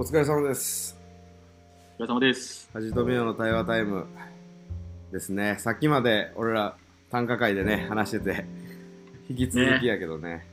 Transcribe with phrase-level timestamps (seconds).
[0.00, 0.98] お疲れ様です。
[1.98, 2.70] お疲れ様です。
[2.72, 4.06] はじとみよの対話タイム
[5.12, 5.56] ですね。
[5.58, 6.78] さっきまで俺ら
[7.10, 8.46] 短歌会でね、話してて、
[9.28, 10.46] 引き続きやけどね。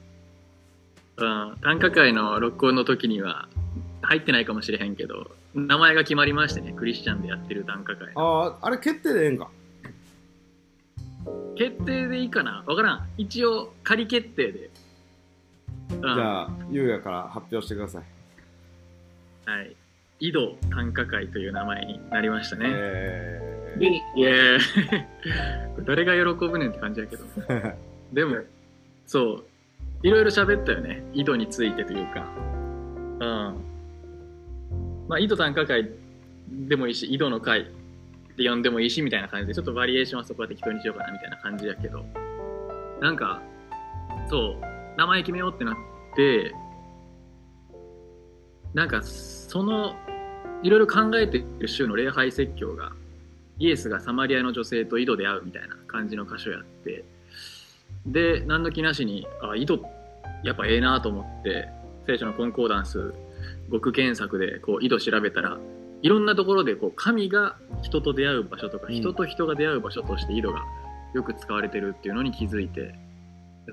[1.15, 3.47] うん、短歌会の録音の時には
[4.01, 8.11] 入ってないかもしれへんけど、名前が決まりましてね、クリスチャンでやってる短歌会。
[8.15, 9.49] ああ、あれ決定でええんか？
[11.55, 12.65] 決定でいいかな？
[12.67, 13.07] わからん。
[13.15, 14.69] 一応、仮決定で。
[15.93, 18.03] うん、じゃあ、ゆうやから発表してください。
[19.47, 19.73] はい。
[20.19, 22.65] 井戸短歌会という名前になりましたね。
[22.69, 24.59] えでいやー
[25.87, 27.23] 誰が喜ぶねんって感じやけど。
[27.47, 27.75] ー、
[28.11, 28.43] でも、
[29.05, 29.45] そ
[30.03, 31.01] う、いろいろ喋ったよね。
[31.13, 32.29] 井戸についてというか。
[33.21, 33.57] うん。
[35.07, 35.89] まあ、井戸短歌会
[36.49, 37.65] でもいいし、井戸の会っ
[38.35, 42.05] て呼んでもいいし、みたいな感じで、ちょっとバリエーションはそこは適当にしようかな、みたいな感じやけど。
[42.99, 43.41] なんか、
[44.29, 45.75] そう、名前決めようってなっ
[46.17, 46.53] て、
[48.77, 49.95] なんか、その、
[50.61, 52.91] いろいろ考えてる週の礼拝説教が、
[53.57, 57.03] イエスがサマリアの女性と井戸で会うみたいな感じの箇所やって、
[58.05, 59.79] で何の気なしにあ井戸
[60.43, 61.67] やっぱええなと思って
[62.05, 63.13] 聖書のコンコーダンス
[63.71, 65.57] 極検索でこう井戸調べたら
[66.01, 70.63] いろんなところでこう神が人と出会う場所とか、うん人と人が出会う場所として井戸が
[71.13, 72.93] よく使われてるっていうのに気づいて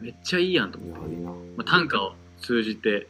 [0.00, 1.16] めっちゃいいやんと思って。
[1.56, 3.06] まあ、短歌を通じて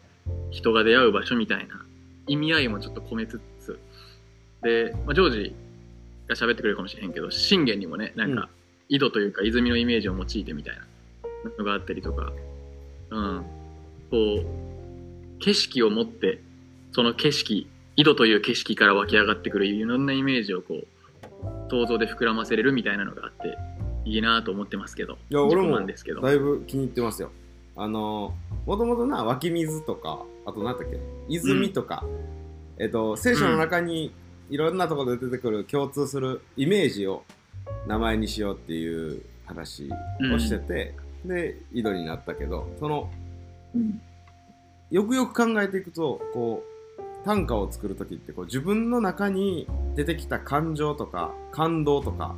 [0.50, 1.83] 人が出会う場所みたいな
[2.26, 3.78] 意味合いもちょっと込めつつ。
[4.62, 5.56] で、まあ、ジョージ
[6.28, 8.36] が喋ってくれるかもしれへんけど信玄にもねなんうん。
[8.36, 8.48] か
[8.88, 10.82] 井戸というか泉のイメージを用いてみたいな
[11.58, 12.32] のがあったりとか、
[13.10, 13.44] うん、
[14.10, 16.40] こう景色を持って
[16.92, 20.86] その景色井戸という景色から湧き上がってくるいろんなイメージをこう
[21.70, 23.56] 想像で膨らませれるみたいなのがあって
[24.04, 25.18] いいなと思ってますけど。
[25.30, 26.20] いや、俺も満ですけど。
[26.20, 27.30] だいぶ気に入ってますよ。
[27.76, 28.34] あの、
[28.66, 32.04] もともとな、湧き水とか、あと何だっけ、泉とか、
[32.78, 34.12] えっと、聖書の中に
[34.50, 37.24] いろんなところで出てくる共通するイメージを
[37.86, 39.88] 名前にしようっていう話
[40.34, 43.10] をしてて、で、井戸になったけど、その、
[43.74, 44.00] うん。
[44.90, 46.74] よくよく考えていくと、こう、
[47.24, 52.36] 短歌を作るときってこう自分の中に出てきた感情とか感動とか、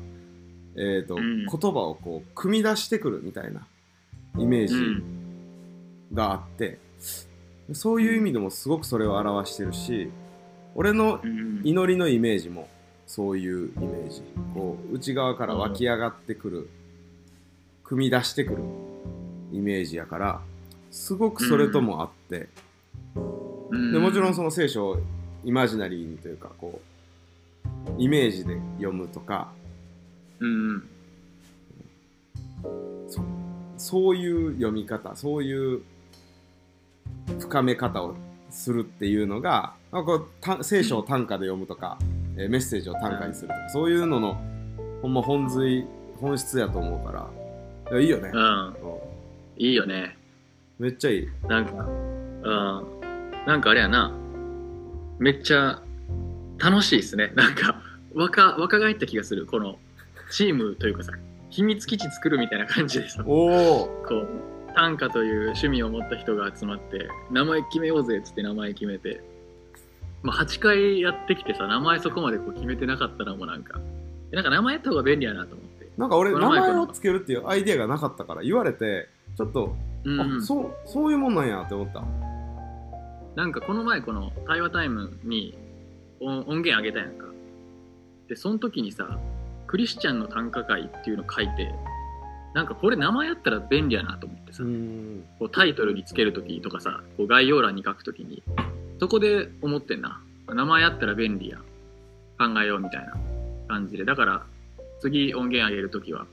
[0.76, 1.46] えーとうん。
[1.46, 3.66] 言葉をこう組み出してくるみたいな
[4.38, 5.02] イメージうん。
[6.14, 6.78] があって、
[7.72, 10.10] そういう意味でもすごくそれを表してるし
[10.76, 11.62] 俺のうん。
[11.64, 12.68] 祈りのイメージも
[13.06, 14.22] そういうイメージ。
[14.54, 16.68] こう内側から湧き上がってくる
[17.82, 18.62] 組み出してくる
[19.52, 20.40] イメージやから
[20.90, 22.48] すごくそれともあって、
[23.70, 23.92] うん。
[23.92, 24.98] でもちろんその聖書を
[25.44, 26.80] イマジナリーにというかこ
[27.64, 29.48] うイメージで読むとか
[30.40, 30.88] うん。
[33.08, 33.22] そ
[33.78, 35.82] そういう読み方そういう
[37.38, 38.14] 深め方を
[38.50, 41.98] するっていうのがなんかこ聖書を短歌で読むとか、
[42.36, 44.40] えーメッセージを短歌にするとかそういうのの
[45.02, 45.84] ほんま本髄
[46.20, 47.28] 本質やと思うから。
[47.92, 48.66] いやいいよね、うん。
[48.66, 48.74] うん。
[49.58, 50.16] いいよね。
[50.78, 51.28] めっちゃいい。
[51.46, 53.46] なんかうん。
[53.46, 54.12] なんかあれやな。
[55.18, 55.80] めっちゃ
[56.58, 57.32] 楽しいっすね。
[57.34, 57.80] なんか
[58.14, 59.46] 若若返った気がする。
[59.46, 59.78] この
[60.30, 61.12] チームというかさ
[61.50, 63.22] 秘密基地作るみたいな感じでさ。
[63.26, 64.28] おおこう
[64.76, 69.22] 短歌という趣味を持った人が集まって名前決めようぜっつって名前決めて、
[70.22, 73.80] まあ、8回やってきてさ名前そこまでこう決めてなかったのもなんか。
[74.32, 75.88] なんか名前やった方が便利やなと思って。
[75.96, 82.04] なんか俺名前前をつけるっていうアイデアがなかったから言われてちょっと、うんあそうそういうもんなんやって思った。
[83.34, 85.56] なんかこの前この対話タイムに
[86.20, 87.24] 音音源あげたやんか。
[88.28, 89.18] でその時にさ
[89.66, 91.72] クリスチャンの短歌会っていうの書いて
[92.56, 98.42] なんかこれ名前やったら便利やなと思ってさ、んこうタイトルにつけるときとかさ、こう概要欄に書くときに、
[98.98, 100.22] そこで思ってんな。
[100.48, 101.58] 名前あったら便利や。
[102.38, 103.14] 考えようみたいな
[103.68, 104.06] 感じで。
[104.06, 104.46] だから、
[105.00, 106.26] 次音源上げるときは、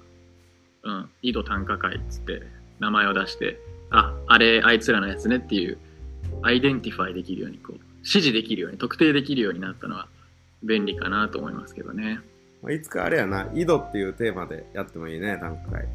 [0.84, 2.44] うん、井戸短歌会っつって
[2.80, 3.60] 名前を出して、
[3.90, 5.78] あ、あれ、あいつらのやつねっていう、
[6.42, 10.08] identify できるように、こう、指示できるように、特定できるようになったのは
[10.64, 12.22] 便利かなと思いますけどね。
[12.62, 15.88] まあいつかあれやな井戸っていうテーマでやってもいいね短歌会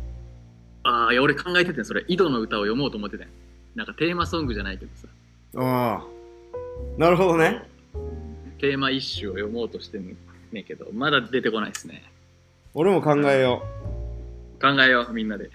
[0.83, 3.29] ああ、いや、俺考えててん、それ、井戸の歌を読もうと思ってたん
[3.75, 5.09] なんかテーマソングじゃないけどさ。
[5.57, 7.63] ああなるほどね
[8.59, 10.17] テーマ一首を読もうとしてん
[10.53, 12.03] ねんけど、まだ出てこないですね。
[12.75, 13.63] 俺も考えよ
[14.61, 15.51] 考えよう、みんなで。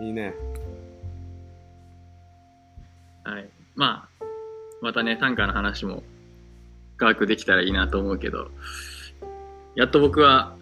[0.00, 0.34] う いいね
[3.24, 3.48] はい。
[3.74, 4.24] まあ、
[4.82, 6.02] またね、短歌の話も
[6.96, 8.50] 科学できたらいいなと思うけど、
[9.74, 10.56] やっと僕は、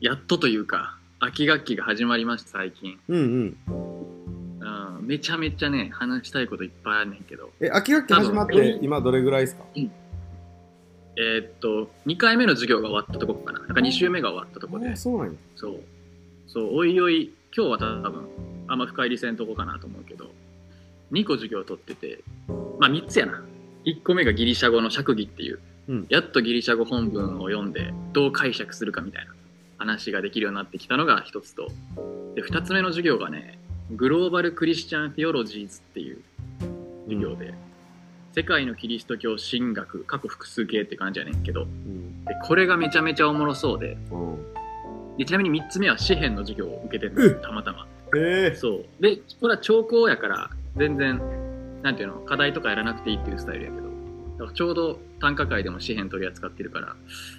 [0.00, 2.98] やっとというか、秋学期が始まりました、最近。
[3.08, 4.98] うんうん。
[4.98, 7.52] うん、めちゃめちゃね話したいこといっぱいあるねんけど。
[7.60, 9.64] え秋学期始まって今どれぐらいですか？
[9.74, 13.58] えーっと2回目の授業が終わったとこかな。
[13.58, 14.88] なんか2週目が終わったとこで。
[14.88, 15.32] あそうなんや。
[15.56, 15.80] そう。
[16.46, 18.26] そうおいおい今日は多分
[18.68, 20.30] あんま深入りせんとこかなと思うけど。
[21.12, 22.20] 2個授業取ってて
[22.78, 23.44] まあ3つやな。
[23.84, 25.58] 1個目がギリシャ語の釈義っていう、
[25.88, 26.06] うん。
[26.08, 29.34] やっとギリシャ語本文を読んでどう解釈するかみたいな
[29.80, 31.68] 話ができるようになってきたのが1つと。
[32.34, 33.58] で2つ目の授業がね
[33.90, 36.22] グローバル・クリスチャン・ティオロジーズっていう
[37.06, 37.54] 授業で、
[38.32, 42.24] 世界のキリスト教神学過去複数形って感じやねんけどうん。
[42.24, 44.52] でこれがめちゃめちゃおもろそうでうん。
[45.16, 47.86] でちなみに3つ目は詩編の授業を受けてるのたまたま。
[48.16, 48.54] え。
[48.54, 48.84] そう。
[49.00, 51.20] でこれは聴講やから全然
[51.82, 53.88] なんていうの課題とかやらなくていいっていうスタイルやけど。
[54.38, 56.96] だからちょうど短歌会でも詩編取り扱ってるから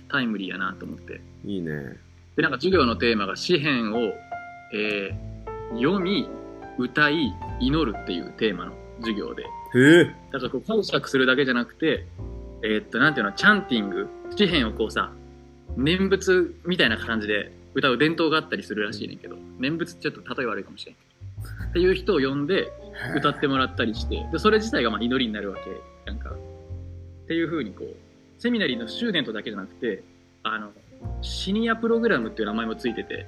[0.09, 1.21] タイムリーやなと思って。
[1.45, 1.97] ー、いいね
[2.35, 4.13] でなんか授業のテーマが詩編を、
[4.73, 5.31] えー
[5.75, 6.29] 読み
[6.77, 9.43] 歌い祈るっていうテーマの授業で。
[10.31, 12.05] だからこう解釈するだけじゃなくて
[12.61, 15.13] えーっとなんていうのチャンティング詩編をこうさ
[15.77, 20.95] 念仏みたいな感じで歌う伝統があったりするらしいねんけど念仏ちょっと例え悪いかもしれん。
[21.69, 22.69] っていう人を呼んで
[23.15, 26.31] 歌ってもらったりしてでそれ自体がまあ祈りになるわけなんか。
[26.31, 27.95] っていう風にこう
[28.41, 30.03] セミナリーのスチューデントだけじゃなくて
[30.43, 30.71] あの
[31.21, 33.27] シニアプログラムっていう名前もついてて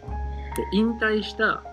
[0.72, 1.64] 引退した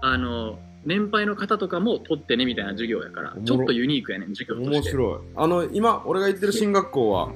[0.00, 4.76] あの年配の方とかも取ってねみたいな授業やからちょっとユニークやねん授業として。
[4.76, 5.18] 面白い。
[5.36, 7.30] あの今俺が行ってる進学校は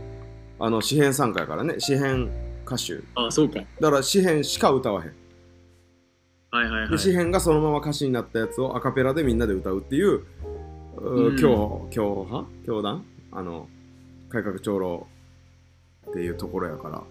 [0.58, 1.76] あの詩編参加やからね。
[1.78, 2.30] 詩編
[2.66, 3.60] 歌手あそうか。
[3.80, 5.12] だから詩編しか歌わへん。
[6.50, 6.90] はいはいはい。
[6.90, 10.22] で詩編がそのまま歌詞になったやつをアカペラでみんなで歌うっていう
[10.96, 11.36] ううん。
[11.36, 12.48] 教教派？
[12.66, 13.04] 教団？
[13.30, 13.68] あの
[14.28, 15.06] 改革長老
[16.10, 17.02] っていうところやから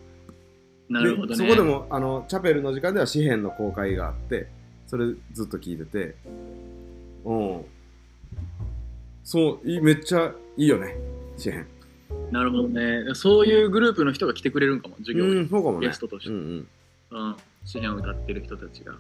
[0.90, 1.36] なるほどね。
[1.36, 4.48] でそこでもあのチャペルの時間では詩編の公開があって
[4.88, 6.16] それずっと聞いてて
[7.26, 7.34] う。
[7.34, 7.66] ん
[9.24, 10.96] そういいめっちゃいいよね
[11.38, 11.68] 詩編
[12.32, 13.14] なるほどね。
[13.14, 15.32] そういうグループの人が来てくれるんかも授業に。
[15.32, 15.88] うんそうかもね。
[15.88, 16.30] ゲストとして。
[16.30, 16.68] うん
[17.12, 17.28] うん。
[17.28, 17.36] うん、
[17.66, 18.94] 詩編を歌ってる人たちが。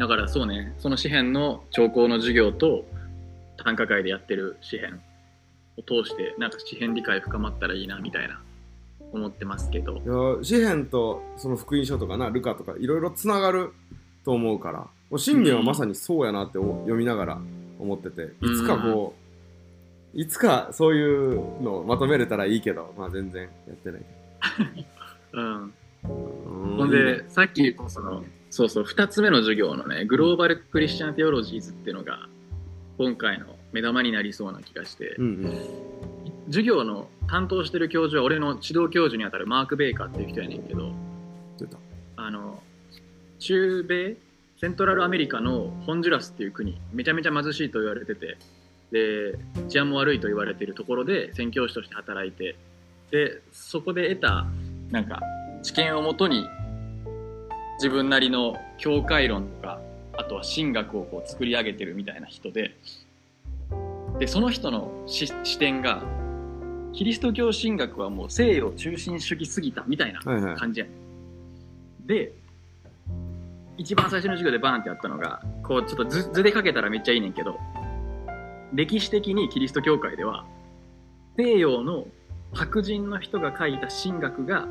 [0.00, 2.84] だからそうね、その詩編の聴講の授業と
[3.62, 5.00] 短歌会でやってる詩編
[5.76, 8.40] を通して、なんか詩編理解深まったらいいなみたいな
[9.16, 9.96] 思ってますけど。
[9.96, 13.72] いや詩編とその福音書とかなルカとかいろいろつながる
[14.24, 14.78] と思うから。
[15.08, 17.40] もう信玄はまさにそうやなってお読みながら
[17.78, 18.34] 思ってて。
[18.42, 19.14] いつかこ
[20.14, 24.02] う、いつかそういうのをまとめれたらいいけどまあ全然やってない
[25.32, 25.74] うん。
[26.04, 26.76] うん。
[26.76, 32.28] ほんで、さっきその、そうそう、二つ目の授業のね、グローバル・クリスチャン・テオロジーズっていうのが、
[32.98, 35.95] 今回の目玉になりそうな気がして、うんうん
[36.46, 40.92] 授業の担当してる教授は俺の指導教授にあたるマーク・ベイカーっていう人やねんけど、
[41.58, 41.78] 出た。
[42.16, 42.62] あの
[43.38, 44.16] 中米
[44.58, 48.38] セントラルアメリカのホンジュラスっていう国めちゃめちゃ貧しいと言われてて
[48.90, 49.38] で
[49.68, 52.56] 治安も悪いと言われているところで宣教師として働いて
[53.10, 54.46] でそこで得た
[54.90, 55.20] なんか
[55.62, 56.46] 知見をもとに
[57.76, 59.80] 自分なりの教会論とか
[60.16, 62.74] あとは神学をこう作り上げてるみたいな人で
[64.18, 66.02] でその人の視視点が
[66.96, 70.56] キリスト教神学はもう西洋中心主義すぎたみたいなはいはい。
[70.56, 70.86] 感じや。
[70.86, 70.92] ね
[72.04, 72.32] んで
[73.76, 77.58] 一番最初の授業でバーンってやったのがこうちょっと図図で書けたらめっちゃいいねんけど
[78.72, 80.46] 歴史的にキリスト教会では
[81.36, 82.06] 西洋の
[82.54, 84.66] 白人の人が書いた神学が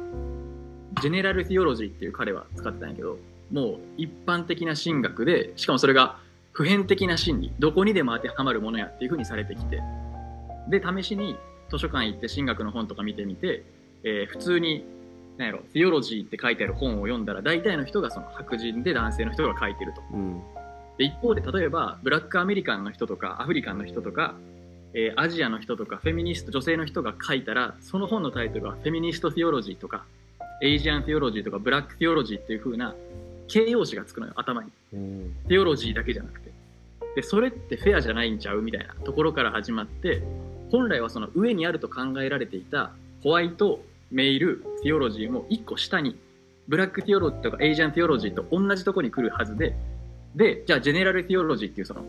[1.01, 3.19] ジェネラル・ティオロジーっていう彼は使ってたんやけど
[3.51, 6.17] もう一般的な神学でしかもそれが
[6.53, 9.83] 普遍的な真理どこにでも当てはまるものやっていうふうにされてきて。
[10.67, 11.35] で試しに
[11.69, 13.63] 図書館行って神学の本とか見てみて、
[14.03, 14.85] えー普通に
[15.37, 20.01] なんやろティオロジーって書いてある本を読んだら大体の人がその白人で男性の人が書いてると。
[20.13, 20.41] うん。
[20.97, 24.35] で一方で例えば Black American の人とか African の人とか、
[24.93, 30.05] えーアジアの人とかフェミニスト女性の人が書いたらその本のタイトルは feminist theology とか
[30.61, 32.95] Asian theology とか Black theology っていう風な
[33.47, 34.71] 形容詞がつくのよ頭に。
[34.93, 35.35] うん。
[35.47, 36.51] theology だけじゃなくて。
[37.15, 40.21] でそれってフェアじゃないんちゃうみたいなところから始まって
[40.71, 42.91] 本来はその上にあると考えられていた
[43.23, 46.17] white male theology も一個下に
[46.67, 49.75] Black theology とか Asian theology と同じとこに来るはずで
[50.35, 52.03] でじゃあ general theology っていうその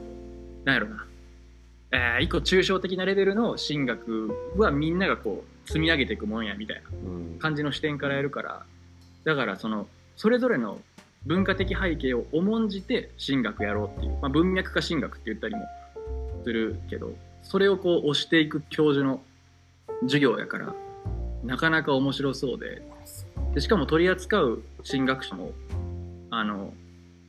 [0.65, 1.07] なんやろな、
[1.93, 7.39] えー一個抽象的なレベルの神学はみんながこう積み上げていくもんやみたいなうん。
[7.39, 8.65] 感じの視点からやるから
[9.25, 9.87] だからその
[10.17, 10.81] それぞれの
[11.25, 15.63] 文化的背景を重んじて神学やろうっていう、まあ、文脈化神学って言ったりも
[16.45, 17.13] するけど
[17.49, 19.23] それをこう推していく教授の
[20.03, 20.75] 授業やから
[21.45, 22.83] なかなか面白そうで。
[23.55, 25.53] でしかも取り扱う神学者も
[26.31, 26.75] あの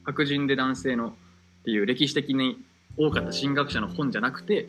[0.03, 1.11] 白人で男性のっ
[1.63, 2.57] ていう歴史的に
[2.97, 4.67] 多かった神学者の本じゃなくて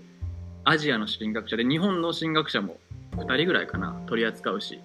[0.65, 2.77] アジアの神学者で日本の神学者も
[3.17, 4.81] 2人ぐらいかな取り扱うし。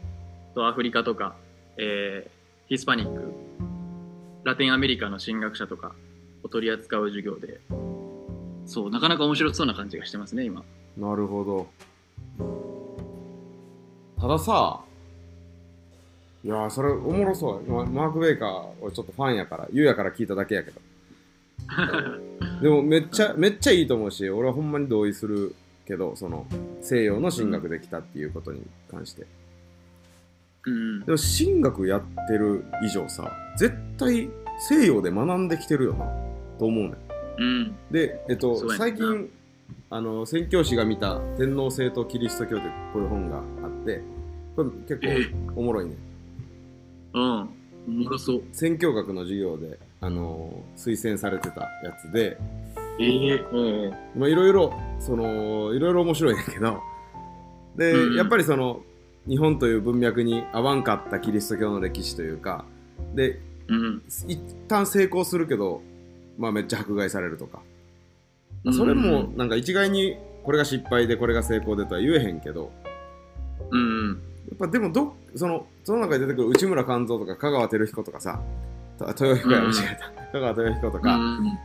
[0.56, 1.36] とアフリカとか、
[1.78, 3.34] えーヒスパニック
[4.46, 5.94] ラテンアメリカの神学者とか
[6.44, 7.60] を取り扱う授業で。
[8.66, 10.64] そうなかなか面白そうな感じがしてますね今。
[10.98, 11.68] なるほど。
[14.20, 14.82] たださ
[16.44, 17.72] いやーそれおもろそう。
[17.72, 20.82] まマーク・ベイカー俺ちょっとファンやから言うやから聞いただけやけど。
[22.62, 25.56] でもめっちゃめっちゃいいと思うし俺はほんまに同意する
[25.86, 26.46] けどその
[26.82, 29.26] 西洋の神学できたっていうことに関して、
[30.66, 31.06] うん。
[31.06, 34.30] でも神学やってる以上さ絶対
[34.70, 36.06] 西洋で学んできてるよな
[36.60, 37.76] と思うねんうん。
[37.92, 39.30] でえっと最近
[39.90, 44.02] あの宣教師が見た「天皇制とキリスト教」ってこういう本があって
[44.56, 45.96] これ結え構おもろいね。
[47.14, 47.50] うん。
[47.88, 48.44] おもろそう。
[48.52, 52.38] 宣教学の授業であの推薦されてたやつで
[53.00, 53.36] ええ。
[53.52, 53.94] うん。
[54.16, 56.80] まあいろいろそのいろいろ面白いんやけど
[57.76, 58.16] で、うん。
[58.16, 58.82] やっぱりその
[59.28, 62.66] 日本という文脈に合わんかったキリスト教の歴史というか
[63.16, 64.02] でうん。
[64.28, 65.82] 一旦成功するけど、
[66.38, 67.60] まあ、めっちゃ迫害されるとか、
[68.64, 72.72] まあそれもなんか一概にこれが失敗でこれが成功でとは言えへんけど。
[73.72, 74.10] うん
[74.50, 78.40] やっぱでもどそのその中で出てくる内村勘三とか香川照彦とかさ
[79.00, 81.60] た豊彦や間違えた、香川豊彦とうかん。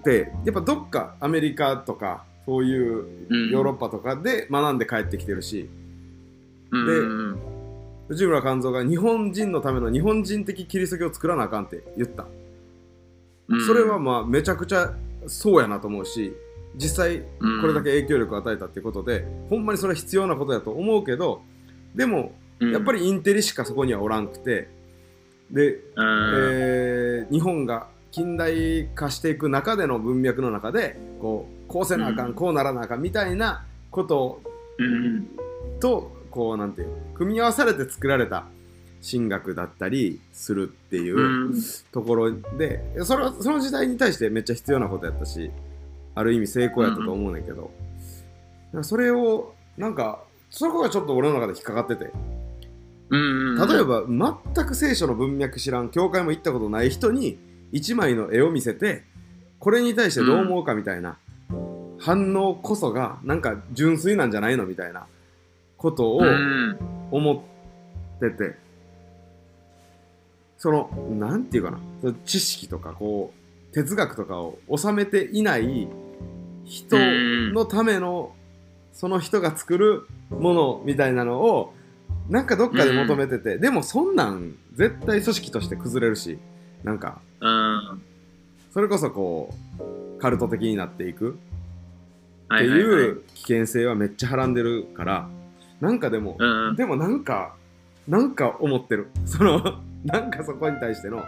[0.00, 3.50] ってやっぱどっかアメリカとかそういううん。
[3.50, 5.68] ヨーロッパとかで学んで帰ってきてるし、
[6.70, 7.38] うんでうん。
[8.08, 12.24] 内村勘三が日本人のための日本人的キリスト教を作らなあかんって言った。
[13.48, 13.66] うん。
[13.66, 14.94] それはまあめちゃくちゃ
[15.26, 16.34] そうやなと思うし
[16.76, 17.60] 実際うん。
[17.60, 21.42] これだけ影響力を与えたってことで、ほんまにそれは必要なことだと思うけど
[21.94, 24.68] でもやっぱりりインテリしかそこにはおらんくて
[25.50, 25.80] で、うん。
[25.96, 32.34] えー日本が近代化していく中での文脈の中でこうこうせなあかん、うん。
[32.34, 34.40] こうならなあかんみたいなこと
[34.78, 35.26] うん。
[35.80, 38.46] とこうなんていう組み合わされて作られた
[39.08, 41.16] 神学だったりするっていう。
[41.18, 41.54] うん。
[41.92, 45.50] ところでそれはその時代に対してめっちゃ必要なことやったし
[46.14, 47.70] ある意味成功やったと思うねんけど、
[48.72, 48.82] なん。
[48.82, 52.10] かそれをなんかそこがちょっと俺の中で引っかかってて。
[53.10, 53.56] うん。
[53.56, 54.04] 例えば
[54.54, 57.38] 全く聖書の文脈知らん教会も行ったことない人に
[57.70, 59.04] 一枚の絵を見せて
[59.60, 61.16] これに対してどう思うかみたいな
[61.98, 65.06] 反応こそがなんか純粋なんじゃないのみたいな
[65.76, 66.76] ことをうん。
[67.12, 68.56] 思ってて
[70.58, 71.78] そのなんていうかな。
[72.00, 73.32] その知識とかこ
[73.70, 75.88] う哲学とかを収めていない
[76.64, 76.96] 人
[77.52, 78.34] のための
[78.92, 81.74] その人が作るものみたいなのを
[82.28, 86.38] なんかどっかで求めてて、でもそんなん絶対組織として崩れるし
[86.82, 87.20] なんか。
[87.40, 88.02] うん。
[88.72, 91.38] それこそこうカルト的になっていく。
[92.46, 95.28] ってはいう危険性はめっちゃはらんでるから
[95.80, 96.76] なんかでもうん。
[96.76, 97.54] でもなんか、
[98.08, 99.08] なんか思ってる。
[99.24, 101.24] その、なんかそこに対しての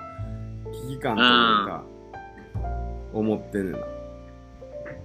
[0.88, 1.84] 危機感というか、
[3.12, 3.78] 思ってんねんな。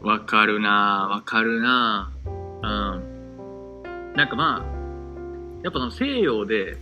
[0.03, 2.12] わかるなわかるな
[2.62, 3.84] うん。
[4.15, 6.77] なんかまあ、やっぱその西洋で、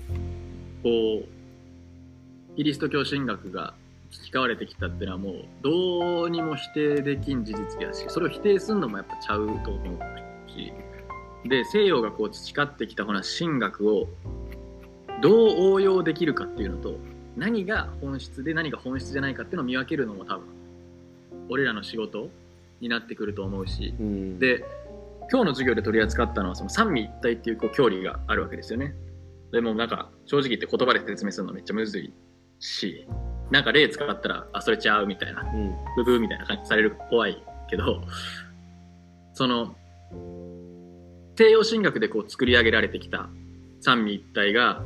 [0.84, 3.74] こう、キリスト教神学が
[4.12, 10.74] 培われてきたっていうのはもう、どうにも否定できん事実やし、それを否定するのもやっぱちゃうと思うし、
[11.48, 14.10] で、西洋がこう培ってきたほな神学を
[15.22, 16.98] どう応用できるかっていうのと、
[17.38, 20.44] 何が本質で何が本質じゃないかっていうのを見分けるのも多分、
[21.50, 22.30] 俺らの仕事
[22.82, 24.66] になってくると思うし、うん、で
[25.32, 28.94] 今日の授業で取り扱ったのはその三位一体っていうこう教理があるわけですよね。
[29.52, 32.14] でもなんか正直言って言葉で説明するのめっちゃむずい
[32.60, 33.06] し
[33.50, 38.02] なんか例使ったらあそれちゃうみたいなうん、ブブーみたいな感じされる怖いけど
[39.34, 39.76] その
[41.38, 43.30] 西洋神学でこう作り上げられてきた
[43.82, 44.82] 三位一体が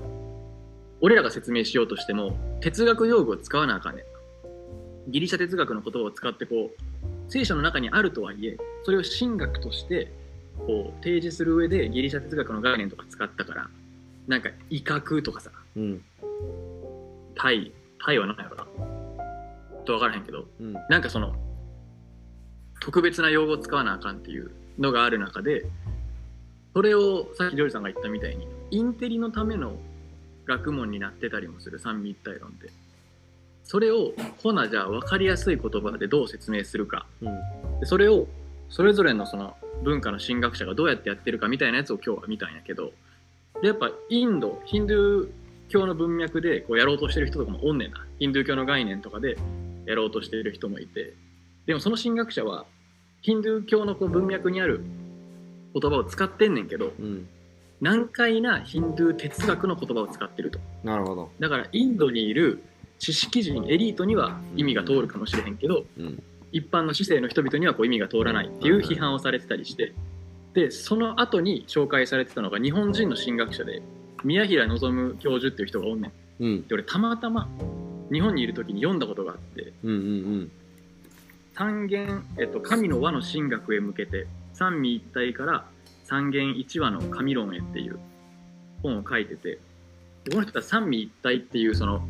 [1.05, 5.12] 俺らが説明しようとしても哲学用語を使わなあかんねん。
[5.12, 10.12] ギリシャ哲学の言葉を使ってこう聖書の中にあるとはいえそれを神学として
[10.57, 13.69] こう提示する上でギリシャ哲学の概念とか使ったから
[14.27, 16.01] なんか威嚇とかさうん、
[17.35, 17.71] 対
[18.03, 18.65] 対は何やろな。
[19.85, 21.35] と分からへんけどうん、なんかその
[22.79, 25.67] 特別な用語を使わなあかんっていうのがある中で
[26.74, 29.77] それをさっきジョージさんが言ったみたいにインテリのための
[30.45, 32.69] 学問になってたりもする三位一体論って。
[33.63, 37.07] それをほなじゃあ分かりやすい言葉でどう説明するか。
[37.21, 38.27] うん、でそれを
[38.69, 42.91] それぞれのその文化の神学者がどうやってやってるかみたいなやつを今日は見たんやけど。
[43.61, 45.29] でやっぱインドヒンドゥー
[45.69, 48.05] 教の文脈でこうやろうとしてる人とかもおんねんな。
[48.19, 49.37] ヒンドゥー教の概念とかで
[49.85, 51.13] やろうとしてる人もいて。
[51.65, 52.65] でもその神学者は
[53.21, 54.81] ヒンドゥー教のこう文脈にある
[55.73, 57.27] 言葉を使ってんねんけどうん
[57.82, 60.60] 難解なヒンドゥー哲学の言葉を使ってると。
[60.84, 61.32] なるほど。
[61.39, 62.63] だからインドにいる
[63.00, 66.24] 知識人エリートには意味が通るかもしれへんけどうん。
[66.51, 69.94] 一般の市政の人々にはこう意味が通らないっていう批判をされてたりして
[70.53, 73.82] でその後に紹介されてたのが日本人の神学者で
[74.24, 76.08] 宮平望教授っていう人がおんね
[76.39, 76.44] ん。
[76.44, 76.67] うん。
[76.67, 77.50] で俺たまたま
[78.12, 80.51] 日本にいる時に読んだことがあってうんうん
[81.55, 85.65] 三元、えっと、神の和の神学へ向けて三位一体から
[86.05, 88.00] 三元一和の神論へっていう
[88.81, 89.59] 本を書いてて
[90.31, 92.07] この人は三位一体っていうその、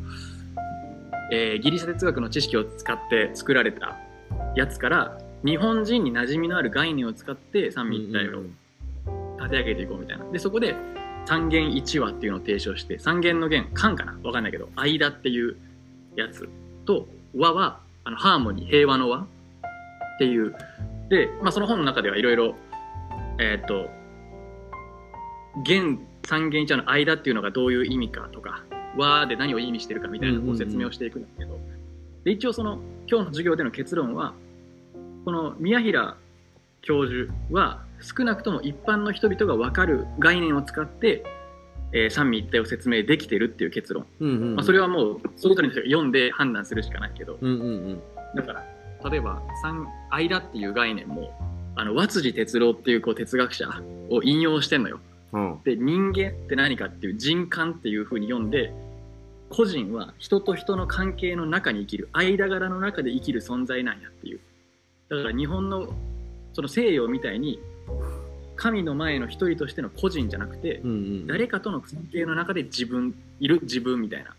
[1.32, 3.98] えーギリシャ哲学の知識を使って作られた
[4.56, 8.44] やつから日本人に馴染みのある概念を使って三位一体を
[9.38, 10.25] 立て上げていこうみたいな。
[10.32, 10.75] でそこで
[11.25, 14.18] 三元一和っていうのを提唱して三元の元間かな？
[14.24, 15.56] わかんないけど間っていう
[16.16, 16.48] やつ。
[16.86, 19.28] と和はあのハーモニー平和の和っ
[20.20, 20.56] ていう。
[21.10, 22.56] で、まあ、その本の中ではいろいろ
[23.39, 23.89] えーっと
[25.63, 28.63] 元三元一和の間っていうのがどういう意味かとか
[28.98, 30.58] 和で何を意味してるかみたいなうんうんうん。
[30.58, 31.60] こう説明をしていくんだけど、
[32.24, 34.34] で一応その今日の授業での結論は
[35.24, 36.18] この宮平
[36.82, 41.24] 教授は少なくとも一般の人々が分かる概念を使って、
[41.94, 44.56] えー三位一体を説明できてるっていう結論、うんうんうん。
[44.56, 47.38] まあ、それはもうそれぞれの人が読んで判断するしかないけど。
[47.42, 48.01] うんうんうん。
[48.36, 51.32] だから例えば三間っていう概念も
[51.75, 53.70] あの和辻哲郎っていうこう哲学者
[54.10, 55.00] を引用してんのよ。
[55.34, 55.60] うん。
[55.63, 58.74] で人間って何かっていう人間っていう風に読んで
[59.50, 64.39] 個人は人と人の関係の中に生きる間柄の中で生きる存在なんやっていう。
[65.10, 65.94] だから日本の
[66.53, 67.60] その西洋みたいに
[68.55, 74.32] 神の前の一人としての個人じゃなくてうんうん誰かとの関係の中で自分いる自分みたいな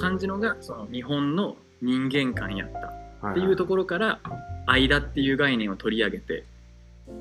[0.00, 4.18] 感じのがその日本の人間観やったはっていうところから
[4.66, 6.44] 間っていう概念を取り上げて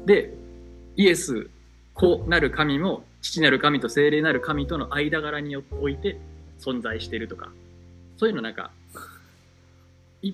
[0.05, 0.33] で
[0.96, 1.50] イエス
[1.94, 6.20] 子なる神も父なる神と精霊なる神との間柄において
[6.59, 7.50] 存在しているとか
[8.18, 8.72] そういうのなんか
[10.22, 10.33] い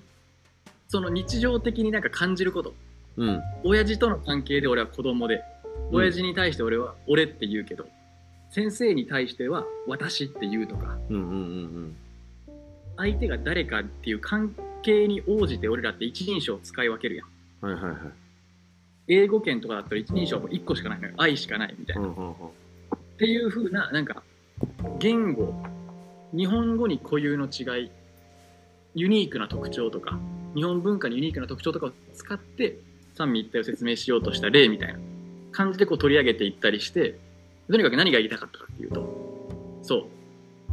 [0.88, 2.74] その日常的になんか感じること。
[3.16, 3.40] うん。
[3.64, 5.42] 親父との関係で俺は子供で。
[5.90, 5.96] うん。
[5.96, 7.86] 親父に対して俺は俺って言うけど、
[8.50, 10.98] 先生に対しては私って言うとか。
[11.10, 11.96] うんうんうん
[13.00, 17.28] 相手が誰かっていう関係に応じて俺らって一人称を使い分けるやん
[17.62, 17.74] うん。
[17.74, 18.27] はいはいはい
[19.08, 21.14] 英語圏とかだったら一人称も1個しかないのよ。
[21.16, 22.12] 愛しかないみたいな、っ
[23.18, 24.22] ていう風ななんか
[24.98, 25.54] 言語。
[26.34, 27.90] 日本語に固有の違い。
[28.94, 30.18] ユニークな特徴とか。
[30.54, 32.78] 日本文化にユニークな特徴とかを使って
[33.14, 34.98] 三位一体を説明しようとした例みたいな。
[35.52, 37.18] 感じでこう取り上げていったりして
[37.70, 39.48] とにかく何が言いたかったかっていうと。
[39.82, 40.04] そう。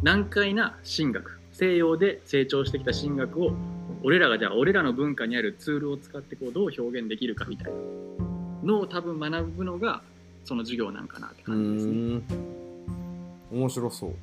[0.04, 1.40] 難解な神学。
[1.54, 3.54] 西洋で成長してきた神学を
[4.04, 8.25] 俺らがじゃあ俺らの文化にあるツールを使ってこうどう表現できるかみたいな
[8.66, 10.02] のを多分学ぶのが
[10.44, 12.22] その授業なんかなってう感じですね。
[13.52, 14.14] 面白そう。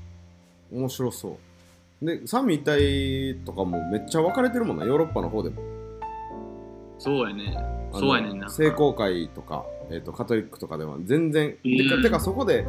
[0.72, 1.38] 面白そ
[2.02, 2.04] う。
[2.04, 4.84] で三位一体とかもめっちゃ分かれてるもんな。
[4.84, 5.62] ヨーロッパの方でも。
[6.98, 7.56] そうやね。
[7.92, 8.50] そうやねんな。
[8.50, 10.96] 聖公会とか、えー、とカトリックとかでは。
[11.04, 11.76] 全然、うん。
[11.76, 12.66] てかてかそこで、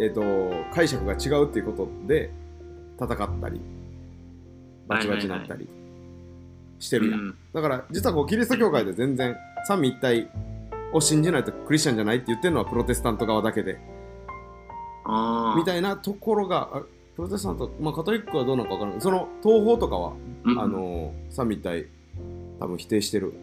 [0.00, 0.22] えー、と
[0.74, 2.30] 解釈が違うっていうことで
[2.98, 3.60] 戦ったり
[4.88, 5.68] バチバチになったり
[6.78, 7.36] してるやん。
[7.52, 10.28] だから実はこうキリスト教会で全然三位一体
[10.92, 13.78] を信じないとクリスチャンじゃないって言ってるのはプロテスタント側だけで。
[15.56, 16.82] みたいなところがあ
[17.16, 19.00] プロテスタント、まあ、カトリックはどうなのか分からない。
[19.00, 20.12] その東方とかは、
[20.44, 20.60] うん。
[20.60, 21.86] あの三位一体
[22.58, 23.34] 多分否定してる。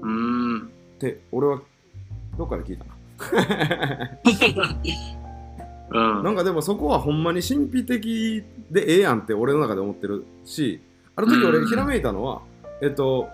[0.00, 0.08] うー
[0.64, 0.66] ん。
[0.66, 1.62] って俺は
[2.36, 2.90] どっかで聞いたな。
[6.18, 6.24] うん。
[6.24, 10.80] なんかでもそこはほんまに神秘的でええやんって俺の中で思ってるし
[11.16, 12.42] ある時俺うんひらめいたのは、
[12.80, 13.28] えっと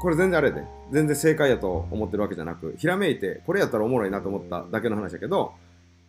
[0.00, 5.52] これ全然あれで全然正解やと思ってるわけじゃなくひらめいてこれやったらおもろいなと思っただけの話だけど、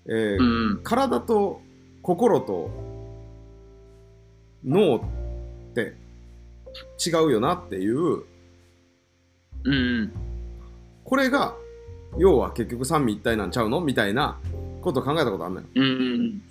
[0.05, 0.81] えーうん。
[0.83, 1.61] 体と
[2.01, 2.71] 心と
[4.65, 5.01] 脳っ
[5.75, 5.95] て
[7.05, 8.23] 違うよなっていう
[9.63, 10.11] うん。
[11.03, 11.55] これが
[12.17, 13.81] 要は結局三位一体なんちゃうの？
[13.81, 14.39] みたいな
[14.81, 15.83] ことを考えたことあるのようん。
[15.83, 16.41] うん。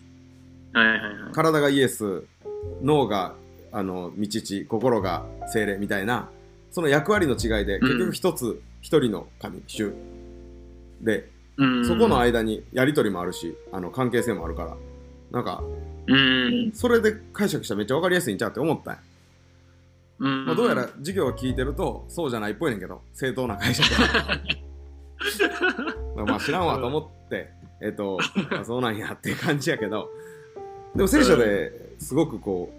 [0.72, 1.32] はいはいはい。
[1.32, 2.24] 体がイエス
[2.82, 3.34] 脳が
[3.72, 6.28] あの道地心が精霊みたいな
[6.70, 9.92] その役割の違いで結局一つ一人の神主
[11.00, 11.86] でうん。
[11.86, 14.76] そこの間にやり取りもあるしあの関係性もあるから
[15.30, 15.62] なんか
[16.06, 16.72] うん。
[16.72, 19.00] それで解釈したらめっちゃ分かりやすいんちゃうって思ったんや、
[20.20, 20.46] うん。
[20.46, 23.88] まあ、どうやら授業を聞いてるとそうじゃないっぽいねんけど正当な解釈
[26.16, 27.50] は まあ知らんわと思って
[27.82, 28.18] えっ、と
[28.58, 30.10] あそうなんやっていう感じやけど
[30.94, 32.72] でも聖書ですごくこ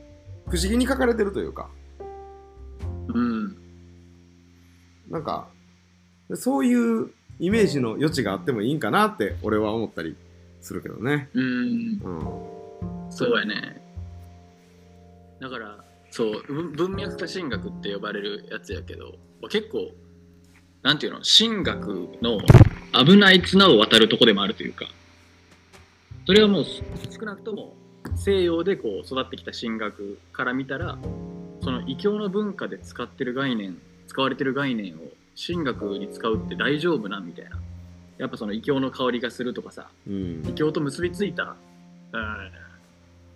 [0.47, 1.69] う不思議に書かれてるというか
[3.07, 3.60] うん。
[5.11, 5.47] なんか
[6.33, 10.15] そういうイメージの余地があってもいいんかなって俺は思ったり
[10.61, 11.29] するけどね。
[11.33, 12.09] うんう
[13.07, 13.11] ん。
[13.11, 13.81] そうやね
[15.41, 19.15] だからそう文文脈化神学って呼ばれるやつやけど
[19.49, 19.91] 結構
[20.81, 21.19] なんていうの？
[21.21, 22.39] 神学の
[23.05, 24.85] 危ない綱を渡るとこでもあるというか
[26.25, 27.75] それはもう少なくとも
[28.15, 30.97] 西洋でこう育ってきた神学から見たら
[31.61, 33.77] その異教の文化で使ってる概念
[34.11, 34.99] 使われてる概念を
[35.35, 37.57] 神学に使うって大丈夫なんみたいな。
[38.17, 39.87] やっぱその異教の香りがするとかさ。
[40.05, 40.43] うん。
[40.45, 41.55] 異教と結びついた、
[42.11, 42.51] うん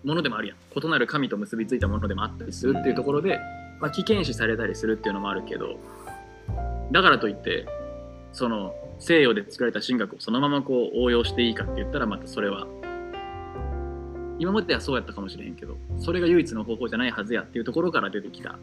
[0.03, 0.57] ものでもあるやん。
[0.75, 3.39] 異なる神と結びついたものでもあったりするっていうところで、
[3.79, 5.79] まあ、危険視されたりするっていうのもあるけど
[6.91, 7.65] だからといって
[8.31, 12.67] その西洋で作られた神学をそのままこう応用していいかって言ったらまたそれは
[14.37, 18.59] 今まではそうやったかもしれへんけどそれが唯一の方法じゃないはずやっていうところから出てきた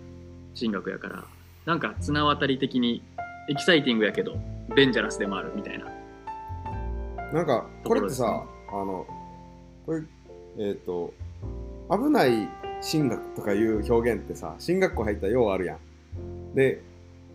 [0.59, 1.25] 神学やから
[1.65, 3.03] なんか綱渡り的に
[3.49, 4.37] エキサイティングやけど
[4.75, 5.87] デンジャラスでもあるみたいな。
[7.33, 9.07] なんかこれってさ、あの
[9.87, 10.03] これ
[10.59, 11.15] えっ、と
[11.91, 12.49] 危ない
[12.91, 16.55] 神学とかいう表現ってさ進学校入ったらようあるやん。
[16.55, 16.83] で、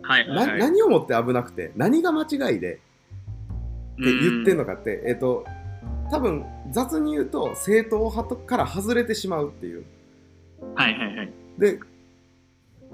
[0.02, 2.82] はいはい、なはい、何をもって危なくて何が間違いでって
[3.98, 5.44] 言ってんのかって、えっ、と
[6.10, 9.84] 多分雑に言うと正統派から外れてしまうっていう。
[10.74, 11.32] はいはいはい。
[11.58, 11.80] で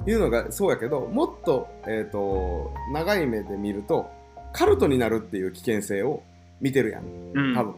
[0.07, 4.11] いうのがそうやけどもっと,、えー、と長い目で見ると
[4.53, 6.23] カルトになるっていう危険性を
[6.61, 7.05] 見てるやん。
[7.35, 7.55] うん。
[7.55, 7.75] 多分。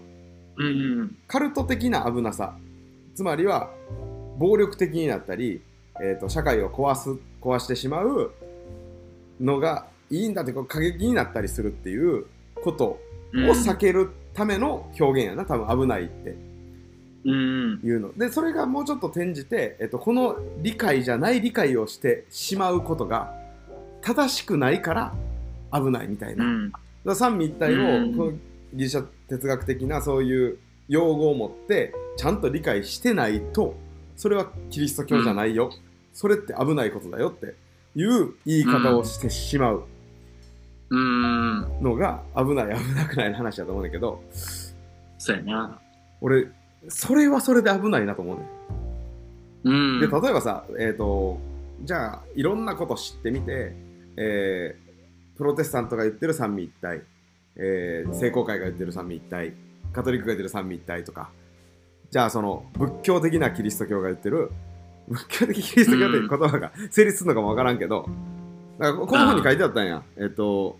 [0.59, 2.57] うんうんカルト的な危なさ。
[3.15, 3.71] つまりは
[4.39, 5.63] 暴力的になったり、
[6.03, 7.11] えー、と社会を壊す
[7.41, 8.33] 壊してしまう
[9.41, 12.27] のがいいんだって過激になったりするっていう
[12.63, 13.01] ことを
[13.33, 15.45] うん避けるための表現やな。
[15.47, 16.37] 多分危ないって
[17.27, 18.13] うんいうの。
[18.17, 23.35] でそれがもうちょっと転じて、えっと、この理解じゃない理解をしてしまうことが
[24.01, 25.15] 正しくないから
[25.73, 26.73] 危ないみたいな、うん。
[27.05, 28.17] ら三位一体を、うん。
[28.17, 28.39] このギ
[28.85, 30.59] リシャ哲学的なそういう
[30.89, 33.75] 用語を持ってちゃんと理解してないと
[34.17, 35.71] それはキリスト教じゃないよ、
[36.13, 37.55] それって危ないことだよって
[37.95, 39.85] いう言い方をしてしまう。
[40.89, 41.83] うん。
[41.83, 44.23] のが危ない危なくないの話だと思うんだけど。
[45.19, 45.81] そうやな。
[46.21, 46.47] 俺
[46.89, 48.49] それはそれで危ないなと思うね。
[49.65, 50.01] うん。
[50.01, 51.39] で例えばさ、えー、と
[51.83, 53.75] じゃあいろんなこと知ってみて、
[54.17, 54.87] えー
[55.37, 57.03] プロテスタントが言ってる三位一体、
[57.57, 59.53] えー聖公会が言ってる三位一体
[59.93, 61.31] カトリックが言ってる三位一体とか
[62.11, 64.51] じゃあその仏教的なキリスト教が言ってる
[65.09, 68.09] 仏教的キリスト教っていう言葉が成立するのかもわからんけど
[68.79, 70.03] だからこの本に書いてあったんや。
[70.17, 70.79] えっ、と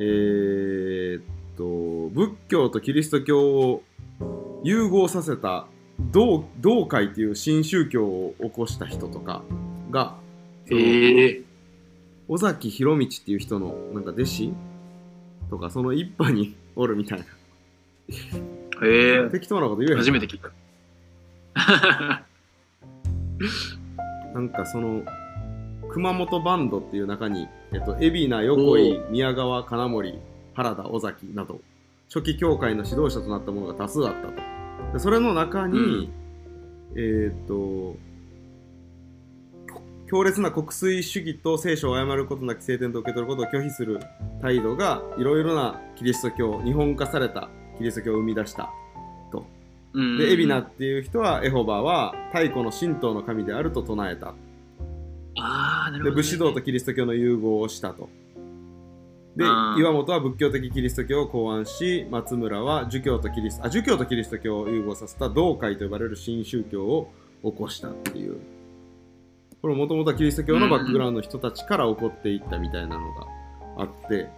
[0.00, 1.22] えーっ
[1.56, 3.82] と仏教とキリスト教を
[4.62, 5.66] 融合させた
[6.12, 9.42] 道道会っていう新宗教を起こした人とか
[9.90, 10.16] が、
[10.70, 11.42] ええ。
[12.28, 14.52] 尾崎博道っていう人のなんか弟子
[15.50, 17.24] とかその一派におるみたいな。
[18.82, 19.30] ええ。
[19.30, 20.50] 適当なこと言えへん初めて聞いた
[24.34, 25.02] なんかその
[25.90, 30.18] 熊本バンドっていう中に、えっと、海老名横井宮川金森
[30.54, 31.60] 原田尾崎など
[32.12, 34.34] 初期教会の指導者となったものが多数あったと。
[34.92, 36.10] でそれの中に、
[36.96, 37.96] えーっと
[40.10, 44.00] 強烈な国粋主義と聖書を誤ることなき聖典と受け取ることを拒否する
[44.42, 48.70] 態度がいろいろなキリスト教日本化されたキリスト教を生み出した
[49.30, 49.46] と。
[49.92, 50.18] うん。
[50.18, 54.34] で海老名っていう人はエホバは太古の神道の神であると唱えた。
[55.38, 58.08] ああなるほど、ね、で武士道とキリスト教の融合をしたと
[59.36, 67.12] で岩本は仏教的キリスト教を考案し松村は儒教とキリスあ儒教とキリスト教を融合させた道会と呼ばれる新宗教を
[67.42, 68.38] 起こしたっていう。
[69.62, 73.26] これもともとはキリスト教のバックグラウンドの人たちから起こっていったみたいなのが
[73.78, 74.28] あって。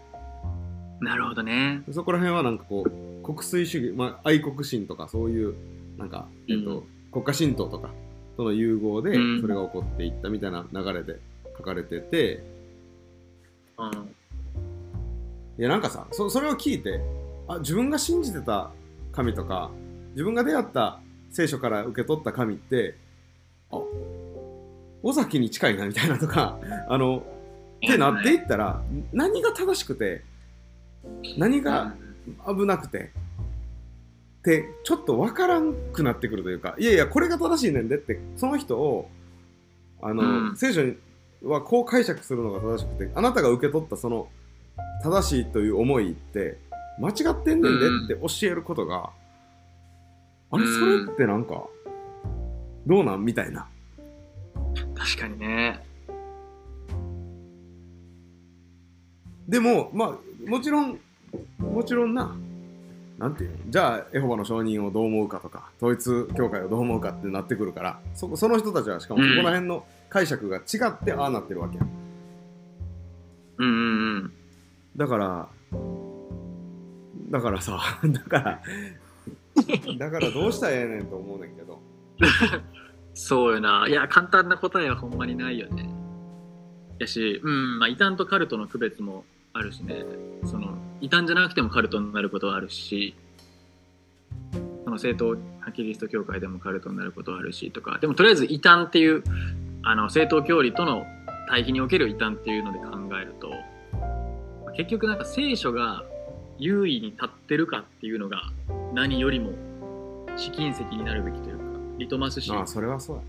[1.00, 1.82] なるほどね。
[1.90, 5.54] そこら辺はなんかこう国粋主義、まあ、愛国心とかそういう
[5.96, 6.84] なんか、えっとうん。
[7.12, 7.90] 国家神道とか
[8.36, 9.40] との融合でうん。
[9.40, 11.20] それが起こっていったみたいな流れで
[11.56, 12.42] 書かれてて、
[13.78, 14.14] うん
[15.58, 17.00] いやなんかさそそれを聞いて
[17.48, 18.70] あ自分が信じてた
[19.12, 19.70] 神とか
[20.12, 22.96] 自分が出会った聖書から受け取った神って
[23.70, 23.80] あ
[25.02, 27.22] 尾崎に近いなみたいなとか あの
[27.84, 30.22] ってなっていったら何が正しくて
[31.36, 31.94] 何が
[32.46, 33.10] 危なくて
[34.40, 39.08] ってちょっと分からんくなってくるというかいやいやこれが正しいねんでってその人を
[40.00, 40.56] あの、うん。
[40.56, 40.96] 聖書に
[41.42, 44.28] はこう解釈するのが正しくてあなたが受け取ったその
[45.02, 46.58] 正しいという思いって
[46.98, 49.10] 間違ってんねんでって教えることが、
[50.50, 51.64] あれうんそれってなんか
[52.86, 53.66] どうなんみたいな。
[54.94, 55.80] 確かにね。
[59.48, 60.98] でもまあもちろん
[61.58, 62.34] もちろんな。
[63.18, 63.56] なんていうの？
[63.68, 71.88] じゃあエホバの証人をどう思うかとか統一教会をどう思うかってなってくるからそこその人たちはしかもそこら辺の解釈が違ってああなってるわけやん。
[73.58, 74.32] うんうんうん。
[74.96, 75.48] だから
[77.30, 78.62] だからさ だから
[79.98, 81.80] だからどうしたらええねんと思うねんけど
[83.14, 83.86] そうよな。
[83.88, 85.88] いや、簡単な答えはほんまにないよね。
[86.98, 90.04] やし、うん、まあ、異端とカルトの区別もあるしね。
[90.44, 93.14] その、異端じゃなくてもカルトになることはあるし、
[94.84, 95.38] その正統
[95.74, 99.22] キリスト教会でもカルトになることはあるしとか、でもとりあえず異端っていう、
[99.84, 101.04] あの、正統教理との
[101.48, 103.52] 対比における異端っていうので考えると、
[104.76, 106.04] 結局なんか聖書が
[106.58, 108.42] 優位に立ってるかっていうのが
[108.94, 109.52] 何よりも
[110.36, 111.62] 試金石になるべきというか、
[111.98, 113.22] リトマス紙まあそれはそうや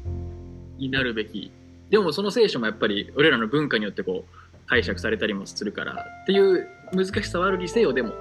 [0.77, 1.51] になるべき。
[1.89, 8.13] でもその聖書もやっぱり俺らの文化によってこう解釈されたりもするからっていう難しさはあるにせよでも。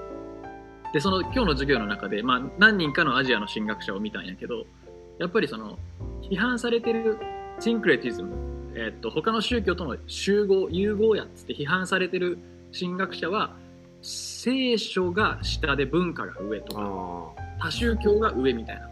[0.92, 4.66] でその今日の授業の中で、まあ、何人かのアジアの神学者を見たんやけど
[5.18, 5.78] やっぱりその
[6.20, 7.16] 批判されてる
[7.60, 8.34] シンクレティズム、
[8.74, 12.38] えっと他の宗教との集合融合やっつって批判されてる
[12.78, 13.56] 神学者は
[14.02, 18.88] 聖書が下で文化が上とかあ多宗教が上みたいな。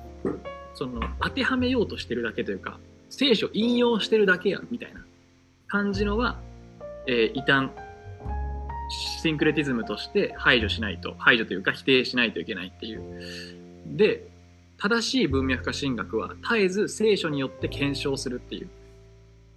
[0.74, 5.04] その当てはめようとしてるだけというか聖書引用してるだけやみたいな。
[5.66, 6.40] 感じのは、
[7.06, 7.70] えー異端
[9.22, 13.02] シンクレティズムとして排除しないと排除というか否定しないといけないっていう。
[13.86, 14.26] で
[14.78, 18.68] 正しい文脈化神学は絶えず聖書によって検証するっていう。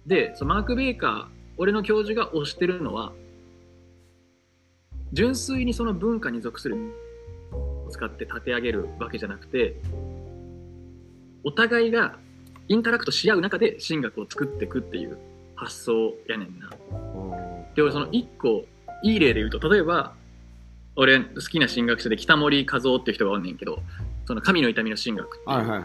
[0.06, 1.24] でそのマーク・ベーカー
[1.56, 3.12] 俺の教授が推してるのは
[5.12, 6.76] 純粋にその文化に属する
[7.52, 9.76] を使って立て上げるわけじゃなくて
[11.44, 12.16] お互いが
[12.68, 15.18] インタラクトし合う中で神学を作っていくっていう
[15.54, 16.70] 発想やねんな。
[16.92, 18.64] ーで俺その一個
[19.02, 20.14] いい例で言うと例えば
[20.96, 23.80] 俺好きな神学者で北森和夫っていう人がおんねんけど
[24.26, 25.84] その神の痛みの神学っていう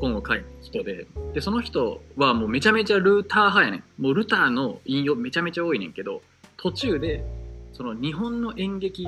[0.00, 4.02] 本を書いた人ででその人はもうめちゃめちゃルーター派やねん。
[4.02, 6.22] もうルターの引用めちゃめちゃ多いねんけど
[6.56, 7.24] 途中で
[7.80, 9.06] その日本の演劇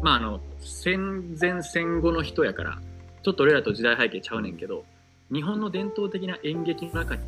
[0.00, 2.78] まああの戦前戦後の人やから
[3.24, 4.84] ちょっと俺らと時代背景ちゃうねんけど
[5.32, 7.22] 日本の伝統的な演劇の中に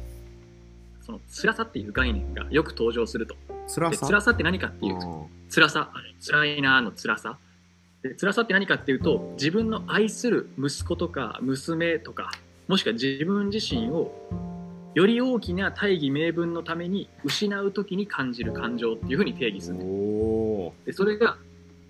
[1.04, 3.34] その辛さっていう概念がよく登場すると。
[3.66, 4.06] 辛さ？
[4.06, 5.90] で辛さって何かっていうと辛さ。
[6.24, 7.38] 辛いなーの辛さ。
[8.04, 12.30] で辛さって何かっていうと自分の愛する息子とか娘とか
[12.68, 14.14] もしくは自分自身を
[14.94, 21.36] より大きな大義名分のために失う時に感じる感情っていうふうに定義するおねでそれが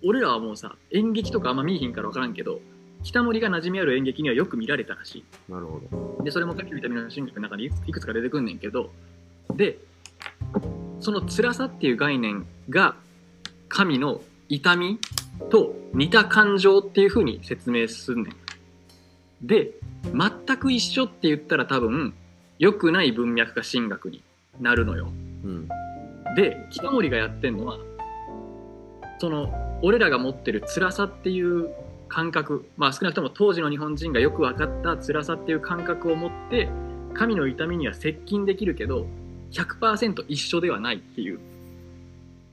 [0.02, 2.60] 俺らはもうさ演劇とかあんま見えひんから分からんけど
[3.02, 5.24] 北森が馴染みある演劇にはよく見られたらしい。
[5.50, 5.78] ーなるほ
[6.18, 6.24] ど。
[6.24, 8.90] でそれもさっき見た目の神学の中にいくつか出てくんねんけど
[9.54, 9.78] で
[11.00, 12.96] その辛さっていう概念が
[13.68, 14.98] 神の痛み
[15.50, 18.36] と似た感情っていう風に説明すんねん。
[19.46, 19.72] で
[20.12, 22.14] 全く一緒って言ったら多分
[22.58, 24.22] 良くない文脈化神学に
[24.60, 25.08] なるのよ。
[25.44, 25.68] うん。
[26.36, 27.78] で北森がやってんのは
[29.18, 31.70] その俺らが持ってる辛さっていう
[32.08, 32.68] 感覚。
[32.76, 36.68] まあ少なくとも当時の日本人がよく分かった辛さっていう感覚を持って
[37.14, 39.06] 神の痛みには接近できるけど
[39.52, 41.40] 100%一緒ではないっていう。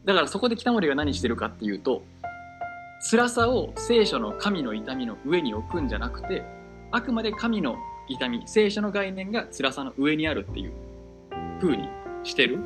[0.06, 2.04] だからそこで北森が何してるかっていうと
[3.10, 6.44] 辛さを聖書の神の痛みの上に置くんじゃなくて
[6.92, 10.72] あくまで神の痛み聖書の概念が辛さの上にあるっていう
[11.62, 11.88] 風に
[12.24, 12.60] してる。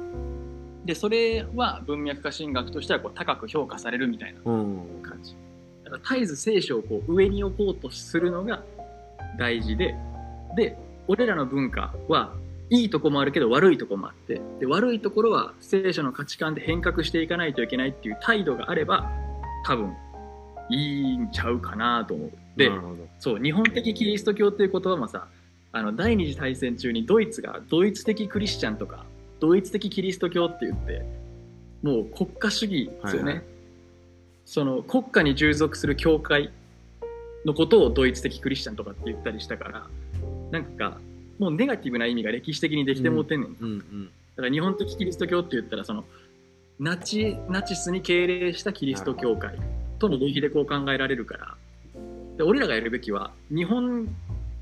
[0.85, 4.79] でそれは文脈化神学としてはこう高く評価されるみたいなうん。
[5.01, 5.35] 感じ。
[5.83, 8.63] だから絶えず聖書をこう上に置こうとするのが
[9.37, 9.95] 大事で
[10.55, 12.33] で俺らの文化は
[12.69, 19.11] いいとこもあるけど悪いとこもあってで悪いところは聖書の価値観で変革していかないといけないっていう態度があれば
[19.65, 19.93] 多分
[20.69, 22.71] いいんちゃうかなと思うで
[23.19, 25.27] そう日本的キリスト教っていう言葉もさ
[25.71, 29.05] あの第二次大戦中にドイツがドイツ的クリスチャンとか
[29.39, 31.05] ドイツ的キリスト教って言って
[31.83, 33.43] もう国家主義ですよね、はいはい。
[34.45, 36.51] その国家に従属する教会
[37.45, 39.87] のことをドイツ的クリスチャンとかって言ったりしたから
[40.51, 40.97] なんか
[41.37, 44.09] もうネガティブな意味が歴史的にできてもうてんねん、だうんうん。
[44.35, 46.05] から日本的キリスト教って言ったらその
[46.79, 49.57] ナチナチスに敬礼したキリスト教会
[49.99, 51.55] との同比でこう考えられるから
[52.37, 54.07] で俺らがやるべきは日本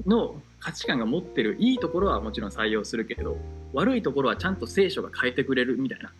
[0.05, 3.37] の価値観が持ってるいいところはもちろん採用するけど
[3.73, 6.11] 悪いところはちゃんと聖書が変えてくれるみたいな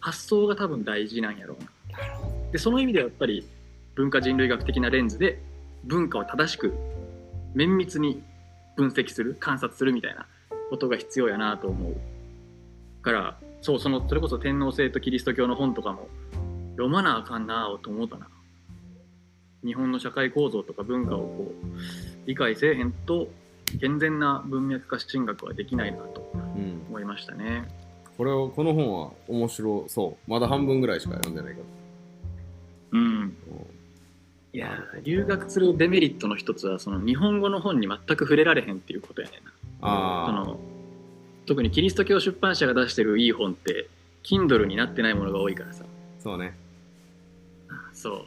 [0.00, 1.68] 発想が多分大事なんやろうな。
[2.52, 3.46] でその意味ではやっぱり
[3.94, 5.40] 文化人類学的なレンズで
[5.84, 6.72] 文化を正しく
[7.54, 8.22] 綿密に
[8.76, 10.26] 分析する観察するみたいな
[10.70, 11.96] ことが必要やなと思う。
[13.02, 16.08] からそうそのそれこそ天皇制とキリスト教の本とかも
[16.72, 18.28] 読まなあかんなあと思ったな
[19.64, 23.28] 日本の社会構造とか文化をこう理解せえへんと
[23.80, 26.82] 健全な文脈化進学はできないなとうん。
[26.88, 27.68] 思いましたね
[28.16, 30.30] これを、この本は面白そう。
[30.30, 31.66] まだ半分ぐらいしか読んでないけど。
[32.92, 33.36] うん
[34.54, 40.58] いやー留学するデメリットの一つはその日本語の本に全く触れられへんっていうことやねんなそあの
[41.44, 43.88] 特にキリスト教出版社が出してるいい本って
[44.24, 46.56] Kindle になってないものが多いからさあ、そうね。
[47.92, 48.24] そう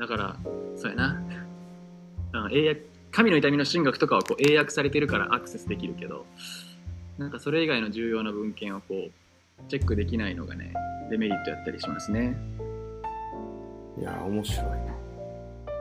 [0.00, 0.36] だから
[0.76, 1.22] そうやな
[2.50, 2.82] 英訳
[3.12, 6.24] 神の痛みの神学とかはこう英訳されてるからアクセスできるけど
[7.18, 9.10] なんかそれ以外の重要な文献をこう
[9.68, 10.72] チェックできないのがね
[11.10, 12.36] デメリットやったりしますね
[13.98, 14.66] いや、面白い。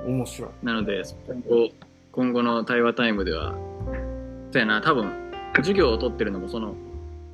[0.06, 0.66] 面白い。
[0.66, 1.70] なので今後
[2.12, 3.54] 今後の対話タイムでは
[4.52, 6.76] そうやな多分授業を取ってるのもその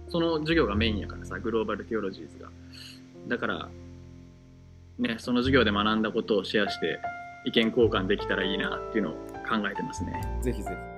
[0.10, 2.50] その授業がメインやからさグローバルティオロジーズが
[3.28, 3.69] だから
[4.99, 6.99] ねその授業で学んだことをシェアして
[7.45, 9.13] 意見交換できたらいいなっていうのを
[9.47, 10.94] 考えてますねぜひぜひ。